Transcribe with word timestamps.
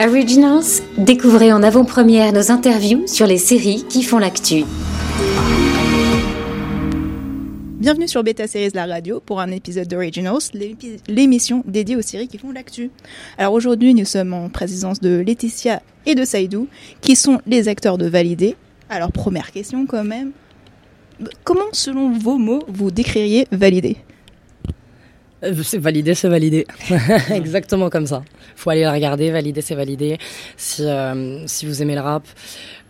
Originals, 0.00 0.82
découvrez 0.96 1.52
en 1.52 1.62
avant-première 1.62 2.32
nos 2.32 2.52
interviews 2.52 3.06
sur 3.06 3.26
les 3.26 3.38
séries 3.38 3.84
qui 3.88 4.02
font 4.02 4.18
l'actu. 4.18 4.64
Bienvenue 7.80 8.06
sur 8.06 8.22
Beta 8.22 8.46
Series 8.46 8.70
La 8.74 8.86
Radio 8.86 9.20
pour 9.24 9.40
un 9.40 9.50
épisode 9.50 9.88
d'Originals, 9.88 10.52
l'émission 11.08 11.64
dédiée 11.66 11.96
aux 11.96 12.02
séries 12.02 12.28
qui 12.28 12.38
font 12.38 12.52
l'actu. 12.52 12.90
Alors 13.38 13.54
aujourd'hui, 13.54 13.94
nous 13.94 14.04
sommes 14.04 14.34
en 14.34 14.48
présence 14.48 15.00
de 15.00 15.18
Laetitia 15.18 15.82
et 16.06 16.14
de 16.14 16.24
Saïdou, 16.24 16.68
qui 17.00 17.16
sont 17.16 17.40
les 17.46 17.68
acteurs 17.68 17.98
de 17.98 18.06
Validé. 18.06 18.56
Alors 18.88 19.10
première 19.10 19.52
question 19.52 19.86
quand 19.86 20.04
même, 20.04 20.32
comment 21.44 21.60
selon 21.72 22.12
vos 22.12 22.38
mots 22.38 22.62
vous 22.68 22.90
décririez 22.90 23.46
Validé? 23.50 23.96
C'est 25.62 25.78
validé, 25.78 26.14
c'est 26.14 26.28
validé. 26.28 26.66
Exactement 27.30 27.90
comme 27.90 28.06
ça. 28.06 28.22
Faut 28.56 28.70
aller 28.70 28.82
la 28.82 28.92
regarder, 28.92 29.30
valider, 29.30 29.60
c'est 29.60 29.74
validé. 29.74 30.18
Si, 30.56 30.84
euh, 30.84 31.46
si 31.46 31.66
vous 31.66 31.82
aimez 31.82 31.94
le 31.94 32.00
rap, 32.00 32.26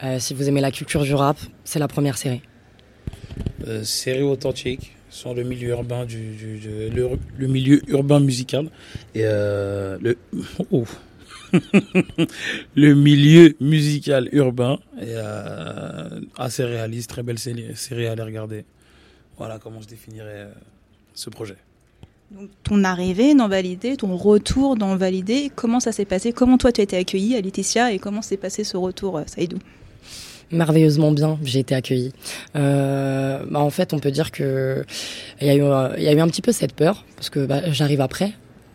euh, 0.02 0.18
si 0.18 0.34
vous 0.34 0.48
aimez 0.48 0.60
la 0.60 0.70
culture 0.70 1.02
du 1.02 1.14
rap, 1.14 1.36
c'est 1.64 1.78
la 1.78 1.88
première 1.88 2.16
série. 2.16 2.42
Euh, 3.66 3.84
série 3.84 4.22
authentique 4.22 4.92
sur 5.10 5.34
le 5.34 5.42
milieu 5.42 5.70
urbain 5.70 6.04
du, 6.04 6.36
le, 7.38 7.46
milieu 7.46 7.80
urbain 7.88 8.20
musical 8.20 8.70
et 9.14 9.22
euh, 9.24 9.98
le 10.00 10.16
le 12.74 12.94
milieu 12.94 13.54
musical 13.60 14.28
urbain 14.32 14.78
est 15.00 15.14
euh, 15.14 16.20
assez 16.36 16.64
réaliste, 16.64 17.10
très 17.10 17.22
belle 17.22 17.38
série, 17.38 17.74
série 17.74 18.06
à 18.06 18.12
aller 18.12 18.22
regarder. 18.22 18.64
Voilà 19.38 19.58
comment 19.58 19.80
je 19.80 19.88
définirais 19.88 20.48
ce 21.14 21.30
projet. 21.30 21.56
Donc, 22.30 22.50
ton 22.62 22.84
arrivée 22.84 23.34
dans 23.34 23.48
Validé, 23.48 23.96
ton 23.96 24.14
retour 24.14 24.76
dans 24.76 24.96
Validé, 24.96 25.50
comment 25.54 25.80
ça 25.80 25.92
s'est 25.92 26.04
passé? 26.04 26.32
Comment 26.32 26.58
toi 26.58 26.72
tu 26.72 26.82
as 26.82 26.84
été 26.84 26.96
accueilli 26.96 27.34
à 27.36 27.40
Laetitia 27.40 27.92
et 27.92 27.98
comment 27.98 28.20
s'est 28.20 28.36
passé 28.36 28.64
ce 28.64 28.76
retour, 28.76 29.20
Saïdou? 29.26 29.58
Merveilleusement 30.50 31.12
bien. 31.12 31.38
J'ai 31.42 31.60
été 31.60 31.74
accueillie. 31.74 32.12
Euh, 32.56 33.42
bah 33.50 33.60
en 33.60 33.70
fait, 33.70 33.94
on 33.94 33.98
peut 33.98 34.10
dire 34.10 34.30
que 34.30 34.84
il 35.40 35.46
y 35.46 35.50
a 35.50 35.54
eu, 35.56 35.62
il 35.98 36.02
y 36.02 36.08
a 36.08 36.12
eu 36.12 36.20
un 36.20 36.28
petit 36.28 36.42
peu 36.42 36.52
cette 36.52 36.74
peur 36.74 37.04
parce 37.16 37.30
que 37.30 37.46
bah, 37.46 37.70
j'arrive 37.72 38.00
après. 38.00 38.32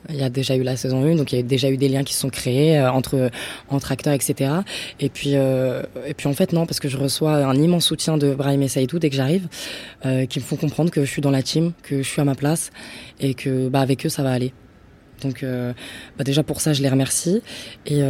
Il 0.10 0.18
y 0.18 0.24
a 0.24 0.30
déjà 0.30 0.56
eu 0.56 0.64
la 0.64 0.76
saison 0.76 1.04
1, 1.06 1.16
donc 1.16 1.32
il 1.32 1.38
y 1.38 1.40
a 1.40 1.44
déjà 1.44 1.70
eu 1.70 1.78
des 1.78 1.88
liens 1.88 2.04
qui 2.04 2.14
sont 2.14 2.30
créés 2.30 2.78
euh, 2.78 2.92
entre 2.92 3.32
entre 3.70 3.92
acteurs, 3.92 4.14
etc. 4.14 4.52
Et 5.00 5.10
puis 5.10 5.32
euh, 5.36 5.84
et 6.06 6.14
puis 6.14 6.28
en 6.28 6.34
fait 6.34 6.52
non, 6.52 6.66
parce 6.66 6.80
que 6.80 6.90
je 6.90 6.98
reçois 6.98 7.36
un 7.36 7.56
immense 7.56 7.86
soutien 7.86 8.18
de 8.18 8.34
Brahim 8.34 8.62
et 8.62 8.68
Saïdou 8.68 9.00
dès 9.00 9.10
que 9.10 9.16
j'arrive, 9.16 9.48
euh, 10.06 10.26
qui 10.26 10.40
me 10.40 10.44
font 10.44 10.58
comprendre 10.58 10.92
que 10.92 11.06
je 11.06 11.10
suis 11.10 11.22
dans 11.22 11.32
la 11.32 11.42
team, 11.42 11.72
que 11.84 11.98
je 11.98 12.08
suis 12.08 12.22
à 12.22 12.26
ma 12.26 12.36
place 12.36 12.72
et 13.22 13.34
que 13.34 13.70
bah 13.70 13.80
avec 13.80 14.06
eux 14.06 14.10
ça 14.10 14.24
va 14.24 14.32
aller. 14.32 14.54
Donc 15.22 15.46
bah 16.18 16.24
déjà 16.26 16.44
pour 16.44 16.60
ça 16.60 16.74
je 16.74 16.82
les 16.82 16.90
remercie 16.90 17.42
et, 17.86 18.02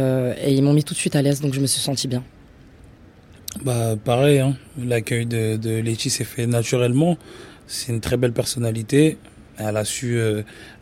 ils 0.48 0.62
m'ont 0.62 0.72
mis 0.72 0.82
tout 0.82 0.94
de 0.94 0.98
suite 0.98 1.14
à 1.14 1.22
l'aise, 1.22 1.40
donc 1.40 1.54
je 1.54 1.60
me 1.60 1.66
suis 1.66 1.80
sentie 1.80 2.08
bien. 2.08 2.24
Bah 3.62 3.94
pareil, 4.02 4.40
hein. 4.40 4.56
l'accueil 4.82 5.26
de, 5.26 5.56
de 5.56 5.94
s'est 5.96 6.24
fait 6.24 6.48
naturellement. 6.48 7.16
C'est 7.68 7.92
une 7.92 8.00
très 8.00 8.16
belle 8.16 8.32
personnalité. 8.32 9.16
Elle 9.58 9.76
a 9.76 9.84
su, 9.84 10.18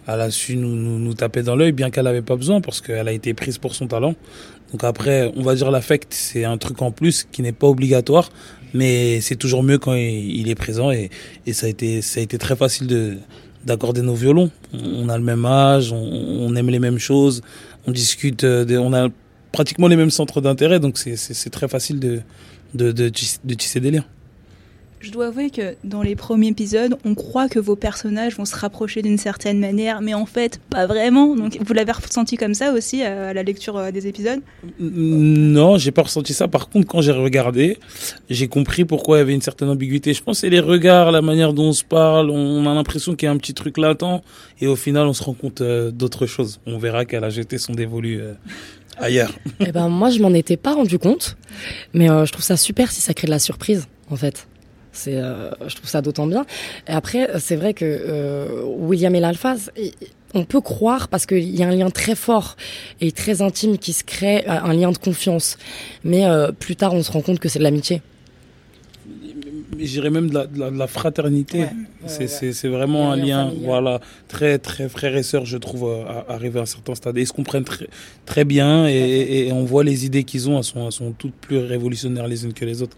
elle 0.06 0.20
a 0.20 0.30
su 0.30 0.56
nous, 0.56 0.74
nous, 0.74 0.98
nous 0.98 1.14
taper 1.14 1.42
dans 1.42 1.56
l'œil, 1.56 1.72
bien 1.72 1.90
qu'elle 1.90 2.04
n'avait 2.04 2.22
pas 2.22 2.36
besoin, 2.36 2.60
parce 2.60 2.80
qu'elle 2.80 3.08
a 3.08 3.12
été 3.12 3.34
prise 3.34 3.58
pour 3.58 3.74
son 3.74 3.86
talent. 3.86 4.14
Donc 4.72 4.84
après, 4.84 5.30
on 5.36 5.42
va 5.42 5.54
dire 5.54 5.70
l'affect, 5.70 6.12
c'est 6.14 6.44
un 6.44 6.58
truc 6.58 6.80
en 6.82 6.90
plus 6.90 7.26
qui 7.30 7.42
n'est 7.42 7.52
pas 7.52 7.66
obligatoire, 7.66 8.30
mais 8.74 9.20
c'est 9.20 9.36
toujours 9.36 9.62
mieux 9.62 9.78
quand 9.78 9.94
il, 9.94 10.48
est 10.48 10.54
présent. 10.54 10.90
Et, 10.90 11.10
et, 11.46 11.52
ça 11.52 11.66
a 11.66 11.68
été, 11.68 12.02
ça 12.02 12.20
a 12.20 12.22
été 12.22 12.38
très 12.38 12.56
facile 12.56 12.86
de 12.86 13.18
d'accorder 13.64 14.02
nos 14.02 14.14
violons. 14.14 14.50
On 14.72 15.08
a 15.08 15.16
le 15.16 15.22
même 15.22 15.44
âge, 15.44 15.92
on, 15.92 16.54
aime 16.56 16.68
les 16.68 16.80
mêmes 16.80 16.98
choses, 16.98 17.42
on 17.86 17.92
discute, 17.92 18.44
de, 18.44 18.76
on 18.76 18.92
a 18.92 19.08
pratiquement 19.52 19.86
les 19.86 19.94
mêmes 19.94 20.10
centres 20.10 20.40
d'intérêt, 20.40 20.80
donc 20.80 20.98
c'est 20.98 21.50
très 21.50 21.68
facile 21.68 22.00
de, 22.00 22.22
de, 22.74 22.90
de 22.90 23.08
tisser 23.54 23.78
des 23.80 23.90
liens. 23.92 24.04
Je 25.02 25.10
dois 25.10 25.26
avouer 25.26 25.50
que 25.50 25.74
dans 25.82 26.00
les 26.00 26.14
premiers 26.14 26.48
épisodes, 26.48 26.96
on 27.04 27.16
croit 27.16 27.48
que 27.48 27.58
vos 27.58 27.74
personnages 27.74 28.36
vont 28.36 28.44
se 28.44 28.54
rapprocher 28.54 29.02
d'une 29.02 29.18
certaine 29.18 29.58
manière, 29.58 30.00
mais 30.00 30.14
en 30.14 30.26
fait, 30.26 30.60
pas 30.70 30.86
vraiment. 30.86 31.34
Donc, 31.34 31.58
vous 31.60 31.72
l'avez 31.72 31.90
ressenti 31.90 32.36
comme 32.36 32.54
ça 32.54 32.72
aussi 32.72 33.02
à 33.02 33.34
la 33.34 33.42
lecture 33.42 33.76
euh, 33.76 33.90
des 33.90 34.06
épisodes? 34.06 34.40
Non, 34.78 35.76
j'ai 35.76 35.90
pas 35.90 36.02
ressenti 36.02 36.32
ça. 36.32 36.46
Par 36.46 36.68
contre, 36.68 36.86
quand 36.86 37.00
j'ai 37.00 37.10
regardé, 37.10 37.78
j'ai 38.30 38.46
compris 38.46 38.84
pourquoi 38.84 39.16
il 39.16 39.20
y 39.20 39.22
avait 39.22 39.34
une 39.34 39.42
certaine 39.42 39.70
ambiguïté. 39.70 40.14
Je 40.14 40.22
pense 40.22 40.36
que 40.36 40.40
c'est 40.42 40.50
les 40.50 40.60
regards, 40.60 41.10
la 41.10 41.20
manière 41.20 41.52
dont 41.52 41.70
on 41.70 41.72
se 41.72 41.84
parle. 41.84 42.30
On 42.30 42.64
a 42.66 42.74
l'impression 42.74 43.16
qu'il 43.16 43.26
y 43.26 43.28
a 43.28 43.32
un 43.32 43.38
petit 43.38 43.54
truc 43.54 43.78
latent, 43.78 44.22
et 44.60 44.68
au 44.68 44.76
final, 44.76 45.08
on 45.08 45.12
se 45.12 45.24
rend 45.24 45.34
compte 45.34 45.62
euh, 45.62 45.90
d'autres 45.90 46.26
choses. 46.26 46.60
On 46.64 46.78
verra 46.78 47.06
qu'elle 47.06 47.24
a 47.24 47.30
jeté 47.30 47.58
son 47.58 47.72
dévolu 47.72 48.20
euh, 48.20 48.34
ailleurs. 48.98 49.32
Eh 49.58 49.72
ben 49.72 49.88
moi 49.88 50.10
je 50.10 50.20
m'en 50.20 50.32
étais 50.32 50.56
pas 50.56 50.74
rendu 50.74 50.98
compte, 50.98 51.36
mais 51.92 52.10
euh, 52.10 52.24
je 52.24 52.32
trouve 52.32 52.44
ça 52.44 52.56
super 52.56 52.90
si 52.92 53.00
ça 53.00 53.14
crée 53.14 53.26
de 53.26 53.32
la 53.32 53.38
surprise 53.38 53.88
en 54.10 54.16
fait. 54.16 54.46
C'est, 54.92 55.16
euh, 55.16 55.50
je 55.66 55.74
trouve 55.76 55.88
ça 55.88 56.02
d'autant 56.02 56.26
bien. 56.26 56.46
Et 56.88 56.92
après, 56.92 57.28
c'est 57.38 57.56
vrai 57.56 57.74
que 57.74 57.84
euh, 57.84 58.62
William 58.64 59.14
et 59.14 59.20
l'Alpha, 59.20 59.56
on 60.34 60.44
peut 60.44 60.60
croire 60.60 61.08
parce 61.08 61.26
qu'il 61.26 61.54
y 61.56 61.62
a 61.62 61.68
un 61.68 61.74
lien 61.74 61.90
très 61.90 62.14
fort 62.14 62.56
et 63.00 63.12
très 63.12 63.42
intime 63.42 63.78
qui 63.78 63.92
se 63.92 64.04
crée, 64.04 64.44
un 64.46 64.72
lien 64.72 64.92
de 64.92 64.98
confiance. 64.98 65.58
Mais 66.04 66.24
plus 66.58 66.76
tard, 66.76 66.94
on 66.94 67.02
se 67.02 67.12
rend 67.12 67.20
compte 67.20 67.38
que 67.38 67.48
c'est 67.48 67.58
de 67.58 67.64
l'amitié 67.64 68.00
j'irais 69.78 70.10
même 70.10 70.28
de 70.28 70.34
la, 70.34 70.46
de 70.46 70.78
la, 70.78 70.86
fraternité. 70.86 71.66
c'est 72.06 72.68
vraiment 72.68 73.12
un 73.12 73.16
lien, 73.16 73.52
voilà, 73.62 74.00
très 74.28 74.58
très 74.58 74.88
frère 74.88 75.16
et 75.16 75.22
sœur, 75.22 75.44
je 75.44 75.56
trouve, 75.56 75.90
à, 76.06 76.26
arriver 76.32 76.58
à 76.58 76.62
un 76.62 76.66
certain 76.66 76.94
stade. 76.94 77.16
Et 77.18 77.22
ils 77.22 77.26
se 77.26 77.32
comprennent 77.32 77.64
très, 77.64 77.88
très 78.26 78.44
bien 78.44 78.86
et, 78.88 79.46
et, 79.46 79.52
on 79.52 79.64
voit 79.64 79.84
les 79.84 80.06
idées 80.06 80.24
qu'ils 80.24 80.48
ont, 80.48 80.58
elles 80.58 80.64
sont, 80.64 80.86
elles 80.86 80.92
sont 80.92 81.12
toutes 81.12 81.34
plus 81.34 81.58
révolutionnaires 81.58 82.28
les 82.28 82.44
unes 82.44 82.52
que 82.52 82.64
les 82.64 82.82
autres. 82.82 82.96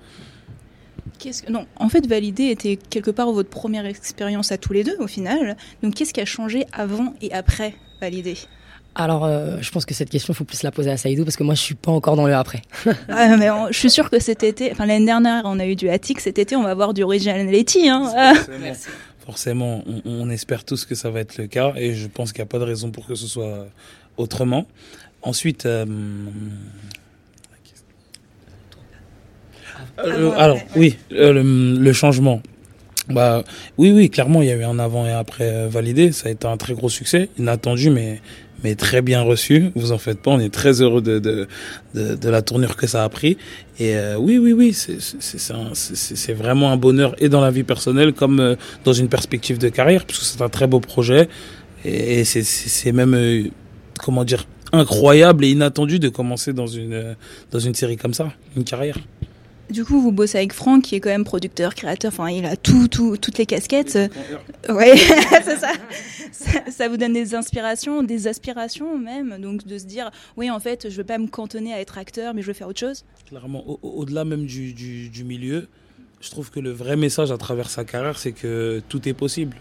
Qu'est-ce 1.19 1.43
que... 1.43 1.53
Non, 1.53 1.67
en 1.77 1.89
fait, 1.89 2.07
Valider 2.07 2.51
était 2.51 2.77
quelque 2.77 3.11
part 3.11 3.31
votre 3.33 3.51
première 3.51 3.87
expérience 3.87 4.53
à 4.53 4.59
tous 4.59 4.73
les 4.73 4.85
deux, 4.85 4.97
au 4.99 5.07
final. 5.07 5.57
Donc, 5.83 5.95
qu'est-ce 5.95 6.13
qui 6.13 6.21
a 6.21 6.25
changé 6.25 6.67
avant 6.73 7.15
et 7.21 7.33
après 7.33 7.75
Valider? 8.01 8.37
Alors, 8.97 9.25
euh, 9.25 9.57
je 9.61 9.71
pense 9.73 9.85
que 9.85 9.95
cette 9.95 10.11
question, 10.11 10.33
il 10.33 10.37
faut 10.37 10.45
plus 10.45 10.63
la 10.63 10.71
poser 10.71 10.91
à 10.91 10.97
Saïdou 10.97 11.25
parce 11.25 11.37
que 11.37 11.43
moi, 11.43 11.55
je 11.55 11.61
suis 11.61 11.75
pas 11.75 11.91
encore 11.91 12.15
dans 12.15 12.27
le 12.27 12.35
après. 12.35 12.63
ah, 13.09 13.37
mais 13.37 13.49
je 13.71 13.79
suis 13.79 13.91
sûre 13.91 14.09
que 14.09 14.21
cet 14.21 14.45
été, 14.45 14.71
enfin 14.71 14.87
l'année 14.87 15.07
dernière, 15.07 15.43
on 15.47 15.59
a 15.59 15.67
eu 15.67 15.75
du 15.75 15.89
Attic. 15.89 16.21
Cet 16.21 16.39
été, 16.39 16.55
on 16.55 16.63
va 16.63 16.71
avoir 16.71 16.95
du 16.95 17.03
Originality. 17.03 17.89
Hein. 17.89 18.35
Forcément, 19.27 19.83
on, 19.87 20.03
on, 20.05 20.31
espère 20.31 20.65
tous 20.65 20.85
que 20.85 20.95
ça 20.95 21.11
va 21.11 21.21
être 21.21 21.39
le 21.39 21.47
cas 21.47 21.73
et 21.77 21.95
je 21.95 22.07
pense 22.07 22.33
qu'il 22.33 22.43
n'y 22.43 22.49
a 22.49 22.51
pas 22.51 22.59
de 22.59 22.65
raison 22.65 22.91
pour 22.91 23.07
que 23.07 23.15
ce 23.15 23.27
soit 23.27 23.67
autrement. 24.17 24.67
Ensuite, 25.23 25.65
euh, 25.65 25.87
euh, 29.99 30.31
alors 30.37 30.59
oui, 30.77 30.97
le, 31.11 31.79
le, 31.79 31.93
changement. 31.93 32.43
Bah 33.09 33.45
oui, 33.77 33.93
oui, 33.93 34.09
clairement, 34.09 34.41
il 34.41 34.49
y 34.49 34.51
a 34.51 34.57
eu 34.57 34.65
un 34.65 34.79
avant 34.79 35.07
et 35.07 35.13
après 35.13 35.69
validé. 35.69 36.13
Ça 36.13 36.29
a 36.29 36.33
été 36.33 36.47
un 36.47 36.57
très 36.57 36.75
gros 36.75 36.89
succès, 36.89 37.29
inattendu, 37.39 37.91
mais 37.91 38.21
mais 38.65 38.75
très 38.75 39.03
bien 39.03 39.21
reçu. 39.23 39.71
Vous 39.77 39.93
en 39.93 39.99
faites 39.99 40.21
pas, 40.21 40.31
on 40.31 40.41
est 40.41 40.53
très 40.53 40.81
heureux 40.81 41.03
de, 41.03 41.19
de, 41.19 41.47
de, 41.95 42.17
de 42.17 42.29
la 42.31 42.41
tournure 42.41 42.77
que 42.77 42.87
ça 42.87 43.05
a 43.05 43.09
pris. 43.11 43.37
Et 43.79 43.95
euh, 43.95 44.17
oui, 44.17 44.39
oui, 44.39 44.53
oui, 44.53 44.73
c'est 44.73 46.33
vraiment 46.33 46.73
un 46.73 46.77
bonheur 46.79 47.15
et 47.19 47.29
dans 47.29 47.43
la 47.43 47.51
vie 47.51 47.63
personnelle 47.63 48.15
comme 48.15 48.41
euh, 48.41 48.57
dans 48.85 48.95
une 48.95 49.09
perspective 49.09 49.59
de 49.59 49.69
carrière, 49.69 50.07
parce 50.07 50.19
que 50.19 50.25
c'est 50.25 50.43
un 50.43 50.49
très 50.49 50.67
beau 50.67 50.81
projet. 50.81 51.29
Et 51.85 52.25
c'est 52.25 52.93
même, 52.93 53.15
euh, 53.15 53.43
comment 54.03 54.25
dire, 54.25 54.47
incroyable 54.73 55.45
et 55.45 55.51
inattendu 55.51 55.99
de 55.99 56.09
commencer 56.09 56.55
dans 56.55 56.67
une, 56.67 57.15
dans 57.51 57.59
une 57.59 57.75
série 57.75 57.99
comme 57.99 58.15
ça, 58.15 58.33
une 58.57 58.65
carrière. 58.65 58.97
Du 59.75 59.85
coup, 59.85 60.01
vous 60.01 60.13
bossez 60.13 60.39
avec 60.39 60.53
Franck, 60.53 60.85
qui 60.85 60.95
est 60.95 61.01
quand 61.01 61.11
même 61.11 61.25
producteur, 61.25 61.75
créateur, 61.75 62.13
enfin, 62.13 62.31
il 62.31 62.45
a 62.45 62.55
tout, 62.55 62.87
tout, 62.87 63.17
toutes 63.17 63.39
les 63.39 63.45
casquettes. 63.45 63.99
Ouais, 64.69 64.97
c'est 65.45 65.59
ça. 65.59 65.73
ça. 66.71 66.89
vous 66.89 66.97
donne 66.97 67.13
des 67.13 67.35
inspirations, 67.35 68.05
des 68.05 68.29
aspirations 68.29 68.97
même, 68.97 69.37
donc 69.41 69.67
de 69.67 69.77
se 69.77 69.85
dire, 69.85 70.13
oui, 70.37 70.49
en 70.49 70.61
fait, 70.61 70.89
je 70.89 70.97
veux 70.97 71.03
pas 71.03 71.19
me 71.19 71.27
cantonner 71.27 71.75
à 71.75 71.81
être 71.81 71.99
acteur, 71.99 72.35
mais 72.35 72.43
je 72.43 72.47
veux 72.47 72.53
faire 72.53 72.69
autre 72.69 72.79
chose. 72.79 73.05
Clairement, 73.27 73.65
au-delà 73.83 74.25
même 74.25 74.47
du, 74.47 75.25
milieu, 75.25 75.67
je 76.21 76.31
trouve 76.31 76.53
que 76.53 76.61
le 76.61 76.71
vrai 76.71 76.95
message 76.95 77.33
à 77.33 77.37
travers 77.37 77.69
sa 77.69 77.85
carrière, 77.85 78.17
c'est 78.17 78.31
que 78.31 78.81
tout 78.89 79.09
est 79.09 79.13
possible. 79.13 79.57
De 79.57 79.59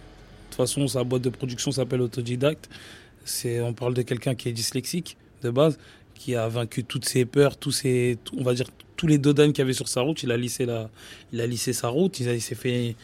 toute 0.52 0.58
façon, 0.58 0.88
sa 0.88 1.04
boîte 1.04 1.24
de 1.24 1.30
production 1.30 1.72
s'appelle 1.72 2.02
Autodidacte. 2.02 2.70
On 3.64 3.74
parle 3.74 3.96
de 3.96 4.04
quelqu'un 4.04 4.36
qui 4.36 4.48
est 4.48 4.54
dyslexique 4.54 5.18
de 5.42 5.50
base, 5.50 5.80
qui 6.14 6.36
a 6.36 6.48
vaincu 6.50 6.84
toutes 6.84 7.06
ses 7.06 7.26
peurs, 7.26 7.58
tous 7.58 7.72
ses, 7.72 8.20
on 8.38 8.44
va 8.44 8.54
dire 8.54 8.68
tous 9.04 9.08
les 9.08 9.18
dodanes 9.18 9.52
qu'il 9.52 9.62
avait 9.62 9.74
sur 9.74 9.90
sa 9.90 10.00
route, 10.00 10.24
il 10.24 10.32
a 10.32 10.38
lissé 10.38 10.66
la, 10.66 10.90
il 11.34 11.42
a 11.42 11.46
lissé 11.46 11.74
sa 11.74 11.90
route, 11.90 12.22
il, 12.22 12.42
s'est 12.42 12.56
fait 12.56 12.96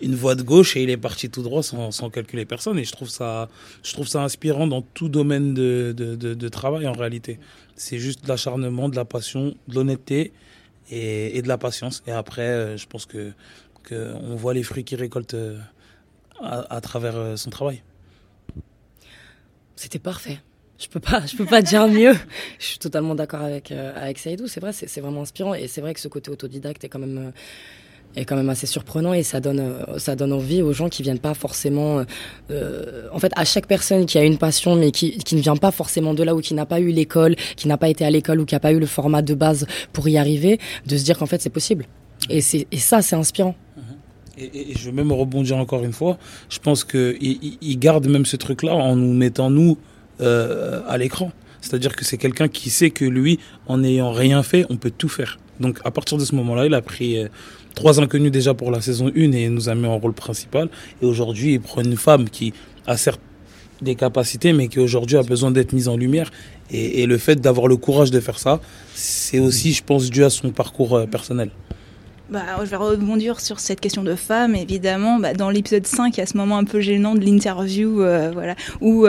une 0.00 0.14
voie 0.14 0.36
de 0.36 0.42
gauche 0.42 0.76
et 0.76 0.84
il 0.84 0.88
est 0.88 0.96
parti 0.96 1.30
tout 1.30 1.42
droit 1.42 1.64
sans, 1.64 1.90
sans, 1.90 2.10
calculer 2.10 2.44
personne. 2.44 2.78
Et 2.78 2.84
je 2.84 2.92
trouve 2.92 3.08
ça, 3.08 3.48
je 3.82 3.92
trouve 3.92 4.06
ça 4.06 4.22
inspirant 4.22 4.68
dans 4.68 4.82
tout 4.82 5.08
domaine 5.08 5.54
de, 5.54 5.92
de, 5.96 6.14
de, 6.14 6.48
travail 6.48 6.86
en 6.86 6.92
réalité. 6.92 7.40
C'est 7.74 7.98
juste 7.98 8.22
de 8.22 8.28
l'acharnement, 8.28 8.88
de 8.88 8.94
la 8.94 9.04
passion, 9.04 9.56
de 9.66 9.74
l'honnêteté 9.74 10.30
et, 10.92 11.42
de 11.42 11.48
la 11.48 11.58
patience. 11.58 12.04
Et 12.06 12.12
après, 12.12 12.42
euh, 12.42 12.76
je 12.76 12.86
pense 12.86 13.04
que, 13.04 13.32
que 13.82 14.14
on 14.14 14.36
voit 14.36 14.54
les 14.54 14.62
fruits 14.62 14.84
qu'il 14.84 15.00
récolte 15.00 15.34
euh, 15.34 15.58
à, 16.40 16.72
à, 16.72 16.80
travers 16.80 17.16
euh, 17.16 17.34
son 17.34 17.50
travail. 17.50 17.82
C'était 19.74 19.98
parfait. 19.98 20.38
Je 20.78 20.88
peux 20.88 21.00
pas, 21.00 21.26
je 21.26 21.36
peux 21.36 21.44
pas 21.44 21.60
dire 21.60 21.88
mieux. 21.88 22.14
Je 22.58 22.64
suis 22.64 22.78
totalement 22.78 23.14
d'accord 23.14 23.42
avec 23.42 23.72
euh, 23.72 23.92
avec 23.96 24.18
Saïdou. 24.18 24.46
C'est 24.46 24.60
vrai, 24.60 24.72
c'est 24.72 25.00
vraiment 25.00 25.22
inspirant 25.22 25.54
et 25.54 25.66
c'est 25.66 25.80
vrai 25.80 25.92
que 25.94 26.00
ce 26.00 26.08
côté 26.08 26.30
autodidacte 26.30 26.84
est 26.84 26.88
quand 26.88 27.00
même 27.00 27.18
euh, 27.18 27.30
est 28.16 28.24
quand 28.24 28.36
même 28.36 28.48
assez 28.48 28.66
surprenant 28.66 29.12
et 29.12 29.22
ça 29.22 29.40
donne 29.40 29.60
euh, 29.60 29.98
ça 29.98 30.16
donne 30.16 30.32
envie 30.32 30.62
aux 30.62 30.72
gens 30.72 30.88
qui 30.88 31.02
viennent 31.02 31.18
pas 31.18 31.34
forcément 31.34 32.04
euh, 32.50 33.08
en 33.12 33.18
fait 33.18 33.32
à 33.36 33.44
chaque 33.44 33.66
personne 33.66 34.06
qui 34.06 34.18
a 34.18 34.24
une 34.24 34.38
passion 34.38 34.76
mais 34.76 34.90
qui, 34.90 35.18
qui 35.18 35.36
ne 35.36 35.40
vient 35.40 35.56
pas 35.56 35.70
forcément 35.70 36.14
de 36.14 36.22
là 36.22 36.34
ou 36.34 36.40
qui 36.40 36.54
n'a 36.54 36.66
pas 36.66 36.80
eu 36.80 36.90
l'école 36.90 37.36
qui 37.56 37.68
n'a 37.68 37.76
pas 37.76 37.88
été 37.88 38.04
à 38.04 38.10
l'école 38.10 38.40
ou 38.40 38.44
qui 38.44 38.54
n'a 38.54 38.60
pas 38.60 38.72
eu 38.72 38.78
le 38.78 38.86
format 38.86 39.22
de 39.22 39.34
base 39.34 39.66
pour 39.92 40.08
y 40.08 40.16
arriver 40.16 40.58
de 40.86 40.96
se 40.96 41.04
dire 41.04 41.18
qu'en 41.18 41.26
fait 41.26 41.40
c'est 41.40 41.50
possible 41.50 41.86
et 42.30 42.40
c'est 42.40 42.66
et 42.72 42.78
ça 42.78 43.02
c'est 43.02 43.16
inspirant 43.16 43.54
et, 44.40 44.70
et, 44.70 44.74
je 44.78 44.84
vais 44.86 44.92
même 44.92 45.12
rebondir 45.12 45.56
encore 45.56 45.84
une 45.84 45.92
fois 45.92 46.16
je 46.48 46.58
pense 46.58 46.84
que 46.84 47.16
il, 47.20 47.58
il 47.60 47.78
garde 47.78 48.06
même 48.06 48.24
ce 48.24 48.36
truc 48.36 48.62
là 48.62 48.74
en 48.74 48.96
nous 48.96 49.12
mettant 49.12 49.50
nous 49.50 49.78
euh, 50.20 50.80
à 50.88 50.98
l'écran. 50.98 51.32
C'est-à-dire 51.60 51.94
que 51.96 52.04
c'est 52.04 52.18
quelqu'un 52.18 52.48
qui 52.48 52.70
sait 52.70 52.90
que 52.90 53.04
lui, 53.04 53.38
en 53.66 53.78
n'ayant 53.78 54.12
rien 54.12 54.42
fait, 54.42 54.66
on 54.70 54.76
peut 54.76 54.92
tout 54.96 55.08
faire. 55.08 55.38
Donc 55.60 55.80
à 55.84 55.90
partir 55.90 56.18
de 56.18 56.24
ce 56.24 56.34
moment-là, 56.36 56.66
il 56.66 56.74
a 56.74 56.82
pris 56.82 57.18
euh, 57.18 57.28
trois 57.74 58.00
inconnus 58.00 58.30
déjà 58.30 58.54
pour 58.54 58.70
la 58.70 58.80
saison 58.80 59.08
1 59.08 59.32
et 59.32 59.48
nous 59.48 59.68
a 59.68 59.74
mis 59.74 59.86
en 59.86 59.98
rôle 59.98 60.12
principal. 60.12 60.68
Et 61.02 61.06
aujourd'hui, 61.06 61.54
il 61.54 61.60
prend 61.60 61.82
une 61.82 61.96
femme 61.96 62.28
qui 62.28 62.52
a 62.86 62.96
certes 62.96 63.20
des 63.82 63.94
capacités, 63.94 64.52
mais 64.52 64.68
qui 64.68 64.80
aujourd'hui 64.80 65.16
a 65.16 65.22
besoin 65.22 65.50
d'être 65.50 65.72
mise 65.72 65.88
en 65.88 65.96
lumière. 65.96 66.30
Et, 66.70 67.06
le 67.06 67.16
fait 67.16 67.36
d'avoir 67.36 67.66
le 67.66 67.76
courage 67.76 68.10
de 68.10 68.20
faire 68.20 68.38
ça, 68.38 68.60
c'est 68.94 69.38
aussi, 69.38 69.72
je 69.72 69.82
pense, 69.82 70.10
dû 70.10 70.22
à 70.22 70.30
son 70.30 70.50
parcours 70.50 70.96
euh, 70.96 71.06
personnel. 71.06 71.50
Bah, 72.28 72.42
je 72.60 72.66
vais 72.66 72.76
rebondir 72.76 73.40
sur 73.40 73.58
cette 73.58 73.80
question 73.80 74.02
de 74.02 74.14
femme, 74.14 74.54
évidemment. 74.54 75.18
Bah, 75.18 75.32
dans 75.32 75.48
l'épisode 75.48 75.86
5, 75.86 76.14
il 76.16 76.20
y 76.20 76.22
a 76.22 76.26
ce 76.26 76.36
moment 76.36 76.58
un 76.58 76.64
peu 76.64 76.80
gênant 76.80 77.14
de 77.14 77.24
l'interview, 77.24 77.94
voilà, 77.94 78.54
où 78.82 79.06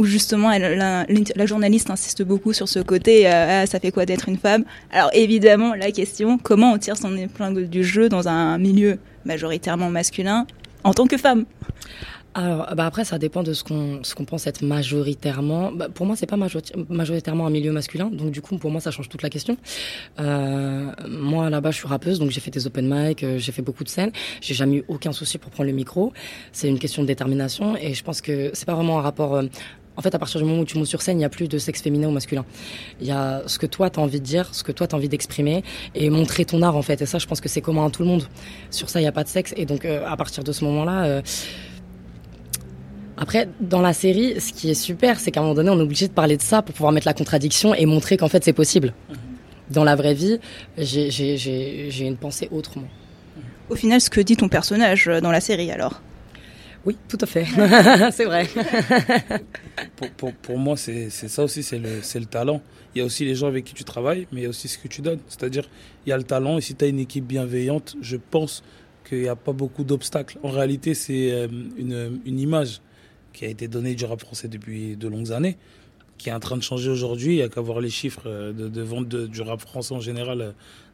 où 0.00 0.04
justement 0.04 0.50
la, 0.50 1.46
journaliste 1.46 1.90
insiste 1.90 2.22
beaucoup 2.22 2.52
sur 2.52 2.68
ce 2.68 2.78
côté 2.78 3.26
euh, 3.26 3.62
ah, 3.62 3.66
ça 3.66 3.78
fait 3.78 3.92
quoi 3.92 4.06
d'être 4.06 4.28
une 4.28 4.38
femme? 4.38 4.64
Alors 4.90 5.10
évidemment 5.12 5.74
la 5.74 5.92
question 5.92 6.38
comment 6.38 6.72
on 6.72 6.78
tire 6.78 6.96
son 6.96 7.16
épingle 7.16 7.68
du 7.68 7.84
jeu 7.84 8.08
dans 8.08 8.26
un 8.28 8.58
milieu 8.58 8.98
majoritairement 9.24 9.90
masculin 9.90 10.46
en 10.84 10.94
tant 10.94 11.06
que 11.06 11.18
femme? 11.18 11.44
Alors, 12.32 12.72
bah 12.76 12.86
après, 12.86 13.04
ça 13.04 13.18
dépend 13.18 13.42
de 13.42 13.52
ce 13.52 13.64
qu'on 13.64 14.04
ce 14.04 14.14
qu'on 14.14 14.24
pense 14.24 14.46
être 14.46 14.62
majoritairement. 14.62 15.72
Bah, 15.72 15.88
pour 15.92 16.06
moi, 16.06 16.14
c'est 16.14 16.26
pas 16.26 16.36
majoritairement 16.36 17.46
un 17.46 17.50
milieu 17.50 17.72
masculin, 17.72 18.08
donc 18.12 18.30
du 18.30 18.40
coup, 18.40 18.56
pour 18.56 18.70
moi, 18.70 18.80
ça 18.80 18.92
change 18.92 19.08
toute 19.08 19.22
la 19.22 19.30
question. 19.30 19.56
Euh, 20.20 20.92
moi, 21.08 21.50
là-bas, 21.50 21.72
je 21.72 21.78
suis 21.78 21.88
rappeuse, 21.88 22.20
donc 22.20 22.30
j'ai 22.30 22.40
fait 22.40 22.52
des 22.52 22.68
open 22.68 22.88
mic, 22.88 23.24
euh, 23.24 23.38
j'ai 23.38 23.50
fait 23.50 23.62
beaucoup 23.62 23.82
de 23.82 23.88
scènes. 23.88 24.12
J'ai 24.40 24.54
jamais 24.54 24.76
eu 24.76 24.84
aucun 24.86 25.10
souci 25.10 25.38
pour 25.38 25.50
prendre 25.50 25.68
le 25.68 25.74
micro. 25.74 26.12
C'est 26.52 26.68
une 26.68 26.78
question 26.78 27.02
de 27.02 27.08
détermination, 27.08 27.76
et 27.76 27.94
je 27.94 28.04
pense 28.04 28.20
que 28.20 28.50
c'est 28.54 28.66
pas 28.66 28.74
vraiment 28.74 29.00
un 29.00 29.02
rapport. 29.02 29.42
En 30.00 30.02
fait, 30.02 30.14
à 30.14 30.18
partir 30.18 30.40
du 30.40 30.46
moment 30.46 30.62
où 30.62 30.64
tu 30.64 30.78
montes 30.78 30.86
sur 30.86 31.02
scène, 31.02 31.16
il 31.16 31.18
n'y 31.18 31.26
a 31.26 31.28
plus 31.28 31.46
de 31.46 31.58
sexe 31.58 31.82
féminin 31.82 32.08
ou 32.08 32.10
masculin. 32.10 32.46
Il 33.02 33.06
y 33.06 33.10
a 33.10 33.42
ce 33.44 33.58
que 33.58 33.66
toi, 33.66 33.90
tu 33.90 34.00
as 34.00 34.02
envie 34.02 34.18
de 34.18 34.24
dire, 34.24 34.48
ce 34.54 34.64
que 34.64 34.72
toi, 34.72 34.86
tu 34.86 34.94
as 34.94 34.98
envie 34.98 35.10
d'exprimer 35.10 35.62
et 35.94 36.08
montrer 36.08 36.46
ton 36.46 36.62
art, 36.62 36.74
en 36.74 36.80
fait. 36.80 37.02
Et 37.02 37.06
ça, 37.06 37.18
je 37.18 37.26
pense 37.26 37.42
que 37.42 37.50
c'est 37.50 37.60
commun 37.60 37.84
à 37.84 37.90
tout 37.90 38.00
le 38.00 38.08
monde. 38.08 38.26
Sur 38.70 38.88
ça, 38.88 38.98
il 38.98 39.02
n'y 39.02 39.08
a 39.08 39.12
pas 39.12 39.24
de 39.24 39.28
sexe. 39.28 39.52
Et 39.58 39.66
donc, 39.66 39.84
euh, 39.84 40.02
à 40.06 40.16
partir 40.16 40.42
de 40.42 40.52
ce 40.52 40.64
moment-là, 40.64 41.04
euh, 41.04 41.22
après, 43.18 43.46
dans 43.60 43.82
la 43.82 43.92
série, 43.92 44.40
ce 44.40 44.54
qui 44.54 44.70
est 44.70 44.74
super, 44.74 45.20
c'est 45.20 45.32
qu'à 45.32 45.40
un 45.40 45.42
moment 45.42 45.54
donné, 45.54 45.68
on 45.68 45.78
est 45.78 45.82
obligé 45.82 46.08
de 46.08 46.14
parler 46.14 46.38
de 46.38 46.42
ça 46.42 46.62
pour 46.62 46.74
pouvoir 46.74 46.92
mettre 46.92 47.06
la 47.06 47.12
contradiction 47.12 47.74
et 47.74 47.84
montrer 47.84 48.16
qu'en 48.16 48.28
fait, 48.28 48.42
c'est 48.42 48.54
possible. 48.54 48.94
Dans 49.68 49.84
la 49.84 49.96
vraie 49.96 50.14
vie, 50.14 50.38
j'ai 50.78 52.06
une 52.06 52.16
pensée 52.16 52.48
autrement. 52.50 52.88
Au 53.68 53.74
final, 53.74 54.00
ce 54.00 54.08
que 54.08 54.22
dit 54.22 54.38
ton 54.38 54.48
personnage 54.48 55.08
euh, 55.08 55.20
dans 55.20 55.30
la 55.30 55.42
série, 55.42 55.70
alors? 55.70 56.00
Oui, 56.84 56.96
tout 57.08 57.18
à 57.20 57.26
fait. 57.26 57.44
c'est 58.12 58.24
vrai. 58.24 58.48
pour, 59.96 60.10
pour, 60.10 60.32
pour, 60.34 60.58
moi, 60.58 60.76
c'est 60.76 61.10
ça 61.10 61.44
aussi, 61.44 61.62
c'est 61.62 61.78
le, 61.78 62.00
le 62.14 62.26
talent. 62.26 62.62
Il 62.94 62.98
y 62.98 63.02
a 63.02 63.04
aussi 63.04 63.24
les 63.24 63.34
gens 63.34 63.46
avec 63.46 63.64
qui 63.64 63.74
tu 63.74 63.84
travailles, 63.84 64.26
mais 64.32 64.40
il 64.40 64.42
y 64.44 64.46
a 64.46 64.48
aussi 64.48 64.66
ce 64.66 64.78
que 64.78 64.88
tu 64.88 65.02
donnes. 65.02 65.20
C'est-à-dire, 65.28 65.68
il 66.06 66.10
y 66.10 66.12
a 66.12 66.16
le 66.16 66.24
talent, 66.24 66.58
et 66.58 66.60
si 66.60 66.74
tu 66.74 66.84
as 66.84 66.88
une 66.88 66.98
équipe 66.98 67.26
bienveillante, 67.26 67.96
je 68.00 68.16
pense 68.16 68.62
qu'il 69.08 69.20
n'y 69.20 69.28
a 69.28 69.36
pas 69.36 69.52
beaucoup 69.52 69.84
d'obstacles. 69.84 70.38
En 70.42 70.50
réalité, 70.50 70.94
c'est 70.94 71.32
euh, 71.32 71.48
une, 71.76 72.20
une 72.24 72.40
image 72.40 72.80
qui 73.32 73.44
a 73.44 73.48
été 73.48 73.68
donnée 73.68 73.94
du 73.94 74.04
rap 74.04 74.20
français 74.20 74.48
depuis 74.48 74.96
de 74.96 75.08
longues 75.08 75.32
années, 75.32 75.56
qui 76.18 76.28
est 76.28 76.32
en 76.32 76.40
train 76.40 76.56
de 76.56 76.62
changer 76.62 76.90
aujourd'hui. 76.90 77.34
Il 77.34 77.36
n'y 77.36 77.42
a 77.42 77.48
qu'à 77.48 77.60
voir 77.60 77.80
les 77.80 77.90
chiffres 77.90 78.22
euh, 78.26 78.52
de, 78.52 78.68
de 78.68 78.82
vente 78.82 79.08
de, 79.08 79.26
du 79.26 79.42
rap 79.42 79.60
français 79.60 79.94
en 79.94 80.00
général 80.00 80.40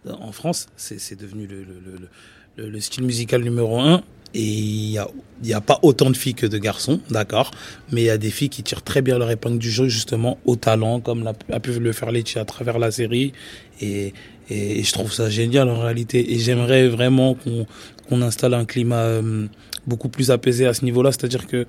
euh, 0.07 0.13
en 0.13 0.33
France. 0.33 0.67
C'est 0.77 1.19
devenu 1.19 1.47
le, 1.47 1.65
le, 1.65 2.09
le, 2.57 2.69
le, 2.71 2.81
style 2.81 3.05
musical 3.05 3.43
numéro 3.43 3.79
un. 3.81 4.03
Et 4.37 4.43
il 4.43 4.91
n'y 4.91 4.99
a, 4.99 5.09
y 5.43 5.55
a 5.55 5.63
pas 5.63 5.79
autant 5.83 6.11
de 6.11 6.17
filles 6.17 6.35
que 6.35 6.47
de 6.47 6.59
garçons, 6.59 7.01
d'accord, 7.11 7.51
mais 7.91 8.03
il 8.03 8.05
y 8.05 8.11
a 8.11 8.19
des 8.19 8.31
filles 8.31 8.51
qui 8.51 8.63
tirent 8.63 8.83
très 8.83 9.01
bien 9.01 9.19
leur 9.19 9.31
épingle 9.31 9.59
du 9.59 9.71
jeu, 9.71 9.89
justement, 9.89 10.37
au 10.45 10.57
talent, 10.57 11.01
comme 11.01 11.27
a 11.27 11.61
pu 11.61 11.73
le 11.73 11.93
faire 11.93 12.13
Letty 12.13 12.39
à 12.39 12.45
travers 12.45 12.79
la 12.79 12.91
série. 12.91 13.33
Et, 13.81 14.13
et, 14.51 14.79
et, 14.79 14.83
je 14.83 14.93
trouve 14.93 15.11
ça 15.11 15.31
génial 15.31 15.71
en 15.71 15.81
réalité. 15.81 16.35
Et 16.35 16.39
j'aimerais 16.39 16.87
vraiment 16.89 17.35
qu'on 17.35 17.67
qu'on 18.09 18.23
installe 18.23 18.55
un 18.55 18.65
climat 18.65 19.03
euh, 19.03 19.47
beaucoup 19.87 20.09
plus 20.09 20.31
apaisé 20.31 20.67
à 20.67 20.75
ce 20.75 20.85
niveau-là, 20.85 21.13
c'est-à-dire 21.13 21.47
que 21.47 21.67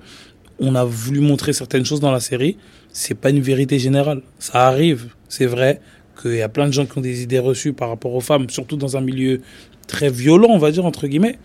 on 0.60 0.74
a 0.74 0.84
voulu 0.84 1.20
montrer 1.20 1.52
certaines 1.52 1.84
choses 1.84 2.00
dans 2.00 2.12
la 2.12 2.20
série, 2.20 2.56
c'est 2.92 3.14
pas 3.14 3.30
une 3.30 3.40
vérité 3.40 3.78
générale. 3.78 4.22
Ça 4.38 4.66
arrive, 4.66 5.08
c'est 5.28 5.46
vrai 5.46 5.80
qu'il 6.20 6.34
y 6.34 6.42
a 6.42 6.48
plein 6.48 6.66
de 6.66 6.72
gens 6.72 6.84
qui 6.84 6.98
ont 6.98 7.00
des 7.00 7.22
idées 7.22 7.38
reçues 7.38 7.72
par 7.72 7.88
rapport 7.88 8.14
aux 8.14 8.20
femmes, 8.20 8.50
surtout 8.50 8.76
dans 8.76 8.96
un 8.96 9.00
milieu 9.00 9.40
très 9.86 10.10
violent, 10.10 10.48
on 10.50 10.58
va 10.58 10.72
dire, 10.72 10.84
entre 10.84 11.06
guillemets. 11.06 11.38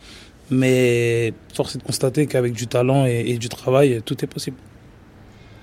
Mais 0.49 1.33
force 1.53 1.75
est 1.75 1.79
de 1.79 1.83
constater 1.83 2.27
qu'avec 2.27 2.53
du 2.53 2.67
talent 2.67 3.05
et, 3.05 3.23
et, 3.27 3.37
du 3.37 3.49
travail, 3.49 4.01
tout 4.05 4.23
est 4.23 4.27
possible. 4.27 4.57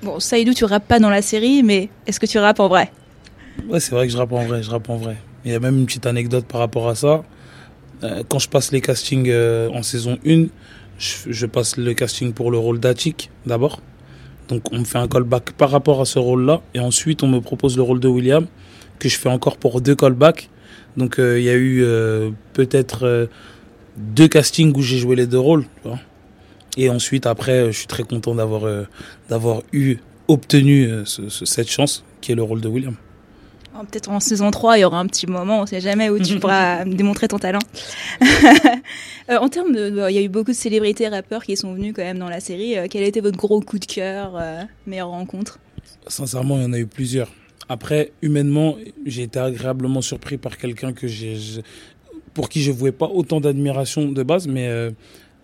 Bon, 0.02 0.18
Saïdou, 0.18 0.54
tu 0.54 0.64
rappes 0.64 0.88
pas 0.88 0.98
dans 0.98 1.10
la 1.10 1.22
série, 1.22 1.62
mais 1.62 1.90
est-ce 2.06 2.18
que 2.18 2.26
tu 2.26 2.38
rappes 2.38 2.60
en 2.60 2.68
vrai? 2.68 2.90
Ouais, 3.68 3.80
c'est 3.80 3.94
vrai 3.94 4.06
que 4.06 4.12
je 4.12 4.16
rappe 4.16 4.32
en 4.32 4.44
vrai, 4.44 4.62
je 4.62 4.70
rappe 4.70 4.88
en 4.88 4.96
vrai. 4.96 5.16
Il 5.44 5.52
y 5.52 5.54
a 5.54 5.60
même 5.60 5.78
une 5.78 5.86
petite 5.86 6.06
anecdote 6.06 6.46
par 6.46 6.60
rapport 6.60 6.88
à 6.88 6.94
ça. 6.94 7.22
Euh, 8.02 8.22
quand 8.28 8.38
je 8.38 8.48
passe 8.48 8.72
les 8.72 8.80
castings 8.80 9.28
euh, 9.28 9.68
en 9.70 9.82
saison 9.82 10.18
1, 10.26 10.46
je, 10.98 11.30
je, 11.30 11.46
passe 11.46 11.76
le 11.76 11.92
casting 11.94 12.32
pour 12.32 12.50
le 12.50 12.58
rôle 12.58 12.80
d'Achik 12.80 13.30
d'abord. 13.46 13.80
Donc 14.48 14.72
on 14.72 14.78
me 14.78 14.84
fait 14.84 14.98
un 14.98 15.08
callback 15.08 15.52
par 15.52 15.70
rapport 15.70 16.00
à 16.00 16.04
ce 16.04 16.18
rôle-là. 16.18 16.62
Et 16.74 16.80
ensuite, 16.80 17.22
on 17.22 17.28
me 17.28 17.40
propose 17.40 17.76
le 17.76 17.82
rôle 17.82 18.00
de 18.00 18.08
William, 18.08 18.46
que 18.98 19.08
je 19.08 19.18
fais 19.18 19.28
encore 19.28 19.56
pour 19.56 19.80
deux 19.80 19.94
callbacks. 19.94 20.48
Donc 20.96 21.16
il 21.18 21.24
euh, 21.24 21.40
y 21.40 21.50
a 21.50 21.56
eu 21.56 21.84
peut-être 22.54 23.28
deux 24.00 24.28
castings 24.28 24.76
où 24.76 24.82
j'ai 24.82 24.98
joué 24.98 25.16
les 25.16 25.26
deux 25.26 25.38
rôles. 25.38 25.64
Tu 25.82 25.88
vois. 25.88 25.98
Et 26.76 26.88
ensuite, 26.90 27.26
après, 27.26 27.66
je 27.72 27.78
suis 27.78 27.86
très 27.86 28.02
content 28.02 28.34
d'avoir 28.34 28.64
euh, 28.64 28.84
d'avoir 29.28 29.62
eu, 29.72 29.96
obtenu 30.28 30.84
euh, 30.84 31.04
ce, 31.04 31.28
ce, 31.28 31.44
cette 31.44 31.68
chance 31.68 32.04
qui 32.20 32.32
est 32.32 32.36
le 32.36 32.42
rôle 32.42 32.60
de 32.60 32.68
William. 32.68 32.96
Oh, 33.74 33.84
Peut-être 33.88 34.10
en 34.10 34.18
saison 34.18 34.50
3, 34.50 34.78
il 34.78 34.80
y 34.80 34.84
aura 34.84 34.98
un 34.98 35.06
petit 35.06 35.26
moment, 35.26 35.60
on 35.60 35.66
sait 35.66 35.80
jamais, 35.80 36.10
où 36.10 36.18
tu 36.18 36.38
pourras 36.40 36.84
démontrer 36.84 37.28
ton 37.28 37.38
talent. 37.38 37.60
euh, 39.30 39.36
en 39.36 39.48
termes 39.48 39.72
de. 39.72 40.10
Il 40.10 40.14
y 40.14 40.18
a 40.18 40.22
eu 40.22 40.28
beaucoup 40.28 40.50
de 40.50 40.56
célébrités 40.56 41.08
rappeurs 41.08 41.44
qui 41.44 41.56
sont 41.56 41.72
venus 41.74 41.92
quand 41.94 42.02
même 42.02 42.18
dans 42.18 42.28
la 42.28 42.40
série. 42.40 42.76
Euh, 42.76 42.86
quel 42.90 43.04
a 43.04 43.06
été 43.06 43.20
votre 43.20 43.38
gros 43.38 43.60
coup 43.60 43.78
de 43.78 43.86
cœur, 43.86 44.32
euh, 44.36 44.62
meilleure 44.86 45.10
rencontre? 45.10 45.58
Sincèrement, 46.06 46.56
il 46.56 46.62
y 46.62 46.66
en 46.66 46.72
a 46.72 46.78
eu 46.78 46.86
plusieurs. 46.86 47.30
Après, 47.68 48.12
humainement, 48.22 48.76
j'ai 49.06 49.22
été 49.22 49.38
agréablement 49.38 50.00
surpris 50.00 50.36
par 50.36 50.58
quelqu'un 50.58 50.92
que 50.92 51.06
j'ai 51.06 51.36
pour 52.34 52.48
qui 52.48 52.62
je 52.62 52.70
vouais 52.70 52.92
pas 52.92 53.06
autant 53.06 53.40
d'admiration 53.40 54.10
de 54.10 54.22
base, 54.22 54.46
mais 54.46 54.68
euh, 54.68 54.90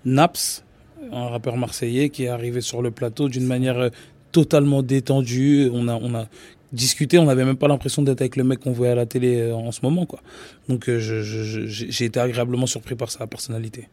Naps, 0.04 0.64
un 1.12 1.28
rappeur 1.28 1.56
marseillais 1.56 2.10
qui 2.10 2.24
est 2.24 2.28
arrivé 2.28 2.60
sur 2.60 2.82
le 2.82 2.90
plateau 2.90 3.28
d'une 3.28 3.46
manière 3.46 3.78
euh, 3.78 3.88
totalement 4.32 4.82
détendue. 4.82 5.70
On 5.72 5.88
a, 5.88 6.28
discuté, 6.72 7.18
on 7.18 7.24
n'avait 7.24 7.44
même 7.44 7.56
pas 7.56 7.68
l'impression 7.68 8.02
d'être 8.02 8.20
avec 8.20 8.36
le 8.36 8.44
mec 8.44 8.60
qu'on 8.60 8.72
voyait 8.72 8.92
à 8.92 8.96
la 8.96 9.06
télé 9.06 9.40
euh, 9.40 9.54
en 9.54 9.72
ce 9.72 9.80
moment, 9.82 10.04
quoi. 10.04 10.20
Donc, 10.68 10.90
j'ai 10.90 12.04
été 12.04 12.20
agréablement 12.20 12.66
surpris 12.66 12.94
par 12.96 13.10
sa 13.10 13.26
personnalité. 13.26 13.88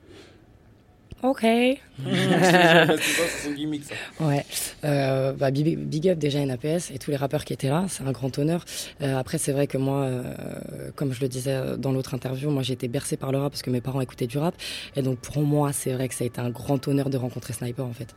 Ok. 1.23 1.41
c'est 1.41 1.79
son 3.43 3.51
gimmick, 3.55 3.85
ça. 3.85 3.95
Ouais. 4.19 4.45
Euh, 4.83 5.31
bah, 5.31 5.51
big, 5.51 5.77
big, 5.79 6.09
up 6.09 6.17
déjà 6.17 6.45
NAPS 6.45 6.91
et 6.93 6.99
tous 6.99 7.11
les 7.11 7.17
rappeurs 7.17 7.45
qui 7.45 7.53
étaient 7.53 7.69
là, 7.69 7.85
c'est 7.87 8.03
un 8.03 8.11
grand 8.11 8.37
honneur. 8.37 8.65
Euh, 9.01 9.17
après, 9.17 9.37
c'est 9.37 9.53
vrai 9.53 9.67
que 9.67 9.77
moi, 9.77 10.01
euh, 10.01 10.21
comme 10.97 11.13
je 11.13 11.21
le 11.21 11.29
disais 11.29 11.77
dans 11.77 11.93
l'autre 11.93 12.13
interview, 12.13 12.49
moi 12.49 12.61
j'ai 12.61 12.73
été 12.73 12.89
bercé 12.89 13.15
par 13.15 13.31
le 13.31 13.37
rap 13.37 13.53
parce 13.53 13.61
que 13.61 13.69
mes 13.69 13.79
parents 13.79 14.01
écoutaient 14.01 14.27
du 14.27 14.37
rap. 14.37 14.53
Et 14.97 15.01
donc 15.01 15.17
pour 15.19 15.41
moi, 15.43 15.71
c'est 15.71 15.93
vrai 15.93 16.09
que 16.09 16.13
ça 16.13 16.25
a 16.25 16.27
été 16.27 16.41
un 16.41 16.49
grand 16.49 16.85
honneur 16.89 17.09
de 17.09 17.15
rencontrer 17.17 17.53
Sniper 17.53 17.85
en 17.85 17.93
fait. 17.93 18.13